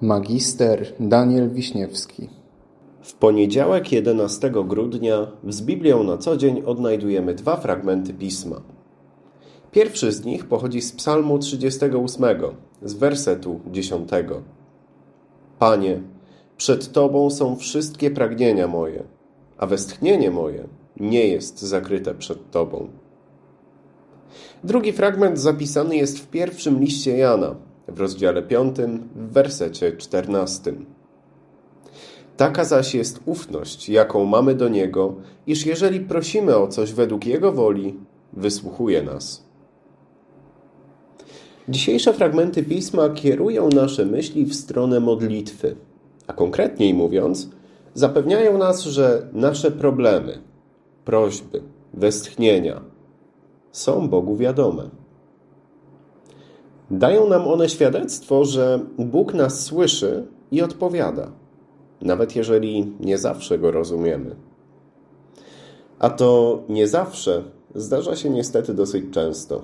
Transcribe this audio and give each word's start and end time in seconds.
Magister 0.00 0.92
Daniel 1.00 1.50
Wiśniewski 1.50 2.28
W 3.02 3.14
poniedziałek 3.14 3.92
11 3.92 4.50
grudnia 4.50 5.26
z 5.48 5.62
Biblią 5.62 6.02
na 6.02 6.18
co 6.18 6.36
dzień 6.36 6.62
odnajdujemy 6.66 7.34
dwa 7.34 7.56
fragmenty 7.56 8.14
Pisma. 8.14 8.60
Pierwszy 9.72 10.12
z 10.12 10.24
nich 10.24 10.46
pochodzi 10.46 10.82
z 10.82 10.92
Psalmu 10.92 11.38
38, 11.38 12.24
z 12.82 12.94
wersetu 12.94 13.60
10. 13.70 14.10
Panie, 15.58 16.02
przed 16.56 16.92
Tobą 16.92 17.30
są 17.30 17.56
wszystkie 17.56 18.10
pragnienia 18.10 18.68
moje, 18.68 19.02
a 19.58 19.66
westchnienie 19.66 20.30
moje 20.30 20.68
nie 21.00 21.28
jest 21.28 21.62
zakryte 21.62 22.14
przed 22.14 22.50
Tobą. 22.50 22.88
Drugi 24.64 24.92
fragment 24.92 25.38
zapisany 25.38 25.96
jest 25.96 26.18
w 26.18 26.26
pierwszym 26.26 26.80
liście 26.80 27.16
Jana, 27.16 27.54
w 27.88 28.00
rozdziale 28.00 28.42
5, 28.42 28.76
w 29.16 29.32
wersecie 29.32 29.96
14. 29.96 30.72
Taka 32.36 32.64
zaś 32.64 32.94
jest 32.94 33.20
ufność, 33.26 33.88
jaką 33.88 34.24
mamy 34.24 34.54
do 34.54 34.68
Niego, 34.68 35.14
iż 35.46 35.66
jeżeli 35.66 36.00
prosimy 36.00 36.56
o 36.56 36.68
coś 36.68 36.92
według 36.92 37.26
Jego 37.26 37.52
woli, 37.52 37.94
wysłuchuje 38.32 39.02
nas. 39.02 39.46
Dzisiejsze 41.68 42.12
fragmenty 42.12 42.62
Pisma 42.62 43.08
kierują 43.08 43.68
nasze 43.68 44.06
myśli 44.06 44.44
w 44.44 44.54
stronę 44.54 45.00
modlitwy, 45.00 45.76
a 46.26 46.32
konkretniej 46.32 46.94
mówiąc, 46.94 47.48
zapewniają 47.94 48.58
nas, 48.58 48.82
że 48.82 49.28
nasze 49.32 49.70
problemy, 49.70 50.38
prośby, 51.04 51.62
westchnienia 51.94 52.80
są 53.72 54.08
Bogu 54.08 54.36
wiadome. 54.36 54.90
Dają 56.90 57.28
nam 57.28 57.48
one 57.48 57.68
świadectwo, 57.68 58.44
że 58.44 58.80
Bóg 58.98 59.34
nas 59.34 59.64
słyszy 59.64 60.26
i 60.50 60.62
odpowiada, 60.62 61.32
nawet 62.02 62.36
jeżeli 62.36 62.92
nie 63.00 63.18
zawsze 63.18 63.58
go 63.58 63.70
rozumiemy. 63.70 64.36
A 65.98 66.10
to 66.10 66.58
nie 66.68 66.88
zawsze 66.88 67.42
zdarza 67.74 68.16
się 68.16 68.30
niestety 68.30 68.74
dosyć 68.74 69.04
często. 69.10 69.62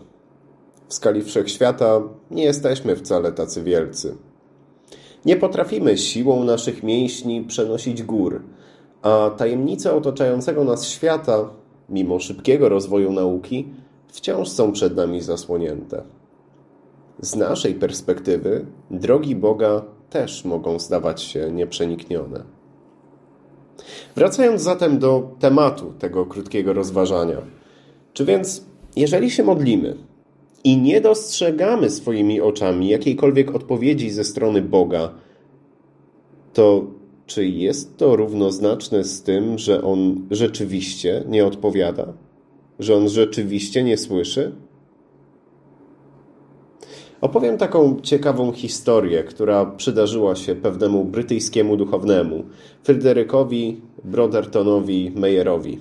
W 0.88 0.94
skali 0.94 1.22
wszechświata 1.22 2.02
nie 2.30 2.44
jesteśmy 2.44 2.96
wcale 2.96 3.32
tacy 3.32 3.62
wielcy. 3.62 4.16
Nie 5.24 5.36
potrafimy 5.36 5.98
siłą 5.98 6.44
naszych 6.44 6.82
mięśni 6.82 7.42
przenosić 7.42 8.02
gór, 8.02 8.42
a 9.02 9.30
tajemnice 9.36 9.94
otaczającego 9.94 10.64
nas 10.64 10.88
świata, 10.88 11.50
mimo 11.88 12.20
szybkiego 12.20 12.68
rozwoju 12.68 13.12
nauki, 13.12 13.68
wciąż 14.08 14.48
są 14.48 14.72
przed 14.72 14.96
nami 14.96 15.20
zasłonięte. 15.20 16.02
Z 17.22 17.36
naszej 17.36 17.74
perspektywy 17.74 18.66
drogi 18.90 19.36
Boga 19.36 19.82
też 20.10 20.44
mogą 20.44 20.78
zdawać 20.78 21.22
się 21.22 21.52
nieprzeniknione. 21.52 22.44
Wracając 24.16 24.62
zatem 24.62 24.98
do 24.98 25.30
tematu 25.38 25.92
tego 25.98 26.26
krótkiego 26.26 26.72
rozważania. 26.72 27.36
Czy 28.12 28.24
więc, 28.24 28.64
jeżeli 28.96 29.30
się 29.30 29.42
modlimy 29.42 29.96
i 30.64 30.76
nie 30.76 31.00
dostrzegamy 31.00 31.90
swoimi 31.90 32.40
oczami 32.40 32.88
jakiejkolwiek 32.88 33.54
odpowiedzi 33.54 34.10
ze 34.10 34.24
strony 34.24 34.62
Boga, 34.62 35.10
to 36.52 36.84
czy 37.26 37.46
jest 37.46 37.96
to 37.96 38.16
równoznaczne 38.16 39.04
z 39.04 39.22
tym, 39.22 39.58
że 39.58 39.82
On 39.82 40.26
rzeczywiście 40.30 41.24
nie 41.28 41.46
odpowiada? 41.46 42.12
Że 42.78 42.96
On 42.96 43.08
rzeczywiście 43.08 43.84
nie 43.84 43.96
słyszy? 43.96 44.52
Opowiem 47.22 47.58
taką 47.58 48.00
ciekawą 48.02 48.52
historię, 48.52 49.24
która 49.24 49.66
przydarzyła 49.66 50.36
się 50.36 50.54
pewnemu 50.54 51.04
brytyjskiemu 51.04 51.76
duchownemu, 51.76 52.44
Fryderykowi 52.82 53.80
Brodertonowi 54.04 55.12
Meyerowi. 55.16 55.78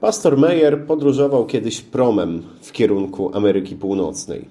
Pastor 0.00 0.38
Meyer 0.38 0.86
podróżował 0.86 1.46
kiedyś 1.46 1.80
promem 1.80 2.42
w 2.60 2.72
kierunku 2.72 3.30
Ameryki 3.34 3.76
Północnej. 3.76 4.48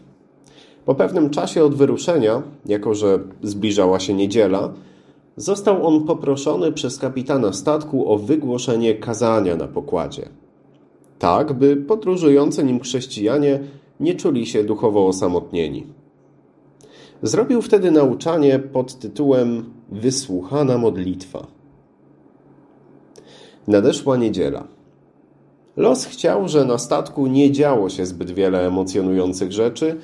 Po 0.85 0.95
pewnym 0.95 1.29
czasie 1.29 1.63
od 1.63 1.75
wyruszenia, 1.75 2.41
jako 2.65 2.95
że 2.95 3.19
zbliżała 3.43 3.99
się 3.99 4.13
niedziela, 4.13 4.73
został 5.37 5.87
on 5.87 6.03
poproszony 6.03 6.71
przez 6.71 6.97
kapitana 6.97 7.53
statku 7.53 8.11
o 8.13 8.17
wygłoszenie 8.17 8.95
kazania 8.95 9.55
na 9.55 9.67
pokładzie. 9.67 10.29
Tak, 11.19 11.53
by 11.53 11.75
podróżujący 11.75 12.63
nim 12.63 12.79
chrześcijanie 12.79 13.59
nie 14.01 14.15
czuli 14.15 14.45
się 14.45 14.63
duchowo 14.63 15.07
osamotnieni. 15.07 15.87
Zrobił 17.23 17.61
wtedy 17.61 17.91
nauczanie 17.91 18.59
pod 18.59 18.99
tytułem 18.99 19.73
Wysłuchana 19.91 20.77
modlitwa. 20.77 21.47
Nadeszła 23.67 24.17
niedziela. 24.17 24.67
Los 25.77 26.05
chciał, 26.05 26.47
że 26.47 26.65
na 26.65 26.77
statku 26.77 27.27
nie 27.27 27.51
działo 27.51 27.89
się 27.89 28.05
zbyt 28.05 28.31
wiele 28.31 28.67
emocjonujących 28.67 29.51
rzeczy 29.51 29.97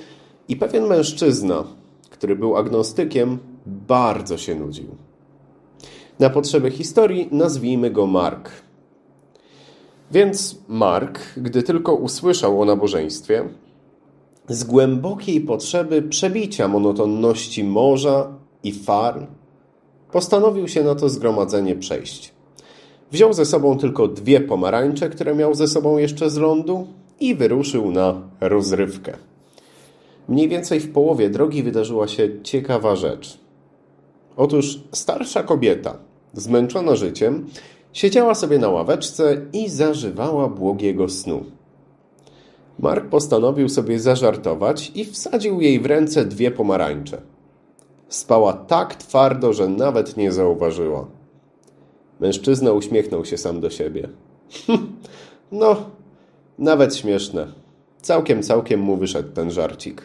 i 0.48 0.56
pewien 0.56 0.88
mężczyzna, 0.88 1.64
który 2.10 2.36
był 2.36 2.58
agnostykiem, 2.58 3.38
bardzo 3.66 4.38
się 4.38 4.56
nudził. 4.56 4.86
Na 6.20 6.30
potrzeby 6.30 6.72
historii 6.72 7.28
nazwijmy 7.32 7.92
go 7.92 8.08
Mark. 8.08 8.52
Więc 10.12 10.60
Mark, 10.68 11.20
gdy 11.38 11.64
tylko 11.64 11.94
usłyszał 11.94 12.62
o 12.62 12.66
nabożeństwie, 12.66 13.50
z 14.48 14.64
głębokiej 14.64 15.42
potrzeby 15.42 16.02
przebicia 16.02 16.68
monotonności 16.68 17.64
morza 17.64 18.28
i 18.64 18.72
fal, 18.72 19.28
postanowił 20.12 20.68
się 20.68 20.84
na 20.84 20.96
to 20.96 21.10
zgromadzenie 21.10 21.76
przejść. 21.76 22.34
Wziął 23.12 23.34
ze 23.34 23.46
sobą 23.46 23.78
tylko 23.78 24.08
dwie 24.08 24.42
pomarańcze, 24.42 25.10
które 25.10 25.36
miał 25.36 25.56
ze 25.56 25.68
sobą 25.68 25.98
jeszcze 25.98 26.30
z 26.30 26.38
lądu 26.38 26.88
i 27.20 27.36
wyruszył 27.36 27.92
na 27.92 28.22
rozrywkę. 28.42 29.14
Mniej 30.30 30.50
więcej 30.50 30.80
w 30.80 30.92
połowie 30.92 31.30
drogi 31.30 31.64
wydarzyła 31.64 32.08
się 32.08 32.30
ciekawa 32.44 32.96
rzecz. 32.96 33.38
Otóż 34.38 34.80
starsza 34.92 35.44
kobieta, 35.44 35.98
zmęczona 36.34 36.96
życiem, 36.96 37.46
siedziała 37.94 38.36
sobie 38.36 38.60
na 38.60 38.70
ławeczce 38.70 39.42
i 39.54 39.70
zażywała 39.70 40.50
błogiego 40.50 41.10
snu. 41.10 41.57
Mark 42.80 43.10
postanowił 43.10 43.70
sobie 43.70 44.00
zażartować 44.00 44.92
i 44.96 45.06
wsadził 45.06 45.62
jej 45.62 45.80
w 45.80 45.86
ręce 45.86 46.26
dwie 46.26 46.52
pomarańcze. 46.52 47.22
Spała 48.10 48.54
tak 48.54 48.96
twardo, 48.96 49.54
że 49.54 49.68
nawet 49.68 50.18
nie 50.18 50.32
zauważyła. 50.32 51.08
Mężczyzna 52.20 52.72
uśmiechnął 52.72 53.26
się 53.26 53.38
sam 53.38 53.60
do 53.60 53.70
siebie. 53.70 54.10
no, 55.52 55.76
nawet 56.60 56.96
śmieszne. 56.96 57.48
Całkiem, 58.02 58.44
całkiem 58.44 58.80
mu 58.80 58.98
wyszedł 58.98 59.32
ten 59.32 59.52
żarcik. 59.52 60.02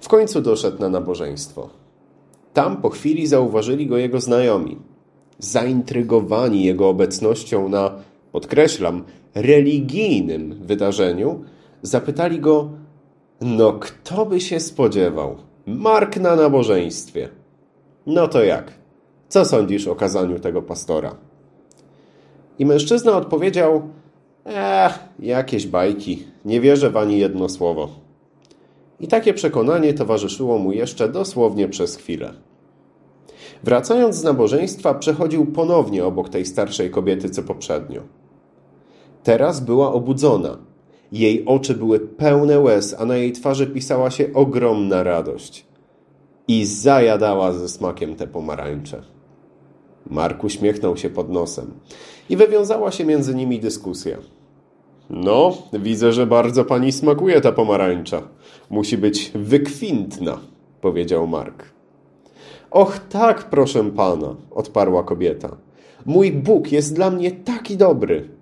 W 0.00 0.08
końcu 0.08 0.40
doszedł 0.40 0.80
na 0.80 0.88
nabożeństwo. 0.88 1.68
Tam 2.52 2.76
po 2.76 2.90
chwili 2.90 3.26
zauważyli 3.26 3.86
go 3.86 3.96
jego 3.96 4.20
znajomi. 4.20 4.78
Zaintrygowani 5.38 6.64
jego 6.64 6.88
obecnością 6.88 7.68
na, 7.68 7.98
podkreślam, 8.36 9.04
religijnym 9.34 10.54
wydarzeniu, 10.60 11.44
zapytali 11.82 12.40
go, 12.40 12.70
no 13.40 13.72
kto 13.72 14.26
by 14.26 14.40
się 14.40 14.60
spodziewał? 14.60 15.36
Mark 15.66 16.16
na 16.16 16.36
nabożeństwie. 16.36 17.28
No 18.06 18.28
to 18.28 18.44
jak? 18.44 18.72
Co 19.28 19.44
sądzisz 19.44 19.88
o 19.88 19.94
kazaniu 19.94 20.38
tego 20.38 20.62
pastora? 20.62 21.16
I 22.58 22.66
mężczyzna 22.66 23.16
odpowiedział, 23.16 23.82
eh, 24.44 24.98
jakieś 25.18 25.66
bajki, 25.66 26.24
nie 26.44 26.60
wierzę 26.60 26.90
w 26.90 26.96
ani 26.96 27.18
jedno 27.18 27.48
słowo. 27.48 27.88
I 29.00 29.08
takie 29.08 29.34
przekonanie 29.34 29.94
towarzyszyło 29.94 30.58
mu 30.58 30.72
jeszcze 30.72 31.08
dosłownie 31.08 31.68
przez 31.68 31.96
chwilę. 31.96 32.32
Wracając 33.64 34.16
z 34.16 34.24
nabożeństwa, 34.24 34.94
przechodził 34.94 35.46
ponownie 35.46 36.04
obok 36.04 36.28
tej 36.28 36.46
starszej 36.46 36.90
kobiety 36.90 37.30
co 37.30 37.42
poprzednio. 37.42 38.15
Teraz 39.26 39.60
była 39.60 39.92
obudzona. 39.92 40.58
Jej 41.12 41.44
oczy 41.44 41.74
były 41.74 42.00
pełne 42.00 42.60
łez, 42.60 42.96
a 42.98 43.04
na 43.04 43.16
jej 43.16 43.32
twarzy 43.32 43.66
pisała 43.66 44.10
się 44.10 44.32
ogromna 44.34 45.02
radość. 45.02 45.66
I 46.48 46.64
zajadała 46.64 47.52
ze 47.52 47.68
smakiem 47.68 48.16
te 48.16 48.26
pomarańcze. 48.26 49.02
Mark 50.10 50.44
uśmiechnął 50.44 50.96
się 50.96 51.10
pod 51.10 51.30
nosem 51.30 51.74
i 52.30 52.36
wywiązała 52.36 52.90
się 52.90 53.04
między 53.04 53.34
nimi 53.34 53.60
dyskusja. 53.60 54.16
No, 55.10 55.58
widzę, 55.72 56.12
że 56.12 56.26
bardzo 56.26 56.64
pani 56.64 56.92
smakuje 56.92 57.40
ta 57.40 57.52
pomarańcza. 57.52 58.22
Musi 58.70 58.98
być 58.98 59.32
wykwintna, 59.34 60.38
powiedział 60.80 61.26
Mark. 61.26 61.64
Och 62.70 62.98
tak, 62.98 63.50
proszę 63.50 63.90
pana, 63.90 64.36
odparła 64.50 65.02
kobieta. 65.02 65.56
Mój 66.04 66.32
Bóg 66.32 66.72
jest 66.72 66.94
dla 66.94 67.10
mnie 67.10 67.30
taki 67.30 67.76
dobry. 67.76 68.35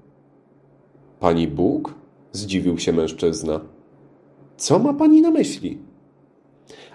Pani 1.21 1.49
Bóg? 1.49 1.95
Zdziwił 2.33 2.79
się 2.79 2.93
mężczyzna. 2.93 3.61
Co 4.57 4.79
ma 4.79 4.95
pani 4.95 5.21
na 5.21 5.31
myśli? 5.31 5.79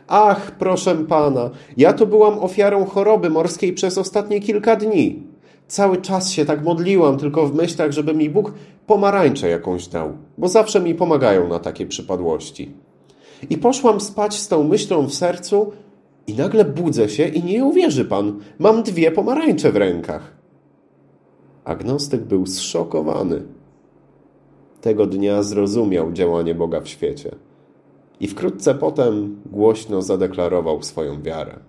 Ach, 0.08 0.52
proszę 0.52 0.96
pana, 0.96 1.50
ja 1.78 1.94
to 1.94 2.06
byłam 2.06 2.40
ofiarą 2.40 2.86
choroby 2.86 3.30
morskiej 3.30 3.74
przez 3.74 3.98
ostatnie 3.98 4.40
kilka 4.40 4.76
dni. 4.76 5.24
Cały 5.68 5.98
czas 5.98 6.32
się 6.32 6.46
tak 6.46 6.64
modliłam, 6.64 7.18
tylko 7.18 7.48
w 7.48 7.56
myślach, 7.56 7.92
żeby 7.92 8.14
mi 8.14 8.30
Bóg 8.30 8.54
pomarańczę 8.88 9.50
jakąś 9.50 9.88
dał, 9.88 10.14
bo 10.38 10.48
zawsze 10.48 10.80
mi 10.80 10.96
pomagają 10.96 11.48
na 11.48 11.60
takie 11.60 11.86
przypadłości. 11.86 12.72
I 13.50 13.58
poszłam 13.58 14.00
spać 14.00 14.36
z 14.36 14.48
tą 14.48 14.64
myślą 14.64 15.08
w 15.08 15.14
sercu 15.14 15.72
i 16.28 16.34
nagle 16.34 16.66
budzę 16.66 17.10
się 17.10 17.28
i 17.28 17.44
nie 17.44 17.66
uwierzy 17.66 18.06
pan, 18.06 18.40
mam 18.60 18.84
dwie 18.84 19.12
pomarańcze 19.12 19.72
w 19.72 19.76
rękach. 19.76 20.38
Agnostyk 21.64 22.22
był 22.22 22.46
zszokowany. 22.46 23.44
Tego 24.82 25.06
dnia 25.06 25.44
zrozumiał 25.44 26.12
działanie 26.12 26.56
Boga 26.56 26.82
w 26.82 26.88
świecie 26.88 27.32
i 28.20 28.28
wkrótce 28.28 28.76
potem 28.76 29.42
głośno 29.46 30.02
zadeklarował 30.02 30.84
swoją 30.84 31.22
wiarę. 31.22 31.60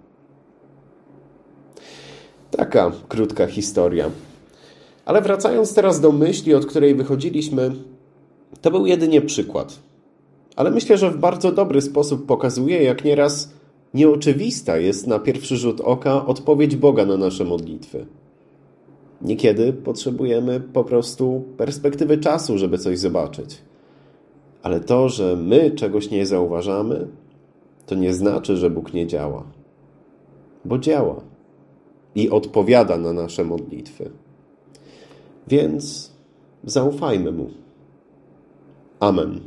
Taka 2.51 2.93
krótka 3.09 3.47
historia. 3.47 4.11
Ale 5.05 5.23
wracając 5.23 5.75
teraz 5.75 6.01
do 6.01 6.13
myśli, 6.13 6.55
od 6.55 6.67
której 6.67 6.95
wychodziliśmy, 6.95 7.73
to 8.61 8.71
był 8.71 8.87
jedynie 8.87 9.21
przykład. 9.21 9.79
Ale 10.57 10.71
myślę, 10.71 10.99
że 10.99 11.11
w 11.11 11.19
bardzo 11.19 11.53
dobry 11.53 11.81
sposób 11.81 12.27
pokazuje, 12.27 12.83
jak 12.83 13.05
nieraz 13.05 13.53
nieoczywista 13.95 14.79
jest 14.79 15.07
na 15.07 15.19
pierwszy 15.19 15.57
rzut 15.57 15.81
oka 15.81 16.27
odpowiedź 16.27 16.77
Boga 16.77 17.07
na 17.07 17.17
nasze 17.17 17.45
modlitwy. 17.45 18.07
Niekiedy 19.23 19.73
potrzebujemy 19.73 20.61
po 20.61 20.85
prostu 20.85 21.45
perspektywy 21.57 22.19
czasu, 22.19 22.59
żeby 22.59 22.79
coś 22.79 22.99
zobaczyć. 22.99 23.59
Ale 24.63 24.81
to, 24.81 25.09
że 25.09 25.37
my 25.37 25.71
czegoś 25.71 26.11
nie 26.11 26.27
zauważamy, 26.27 27.07
to 27.87 27.95
nie 27.95 28.15
znaczy, 28.15 28.57
że 28.57 28.71
Bóg 28.71 28.95
nie 28.95 29.07
działa. 29.07 29.45
Bo 30.65 30.79
działa 30.79 31.21
i 32.15 32.31
odpowiada 32.31 32.97
na 32.97 33.13
nasze 33.13 33.45
modlitwy. 33.45 34.11
Więc 35.49 36.13
zaufajmy 36.65 37.33
Mu. 37.33 37.51
Amen. 39.01 39.41